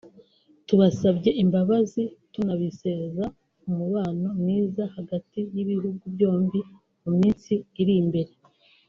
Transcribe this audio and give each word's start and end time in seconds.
tubasabye 0.67 1.29
imbabazi 1.43 2.03
tunabizeza 2.33 3.23
umubano 3.69 4.27
mwiza 4.39 4.83
hagati 4.95 5.39
y’ibihugu 5.55 6.03
byombi 6.15 6.59
mu 7.03 7.11
minsi 7.19 7.53
iri 7.81 7.95
imbere 8.03 8.33